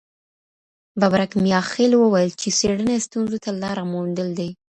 [0.99, 4.49] ببرک میاخیل وویل چي څېړنه ستونزو ته لاره موندل دي.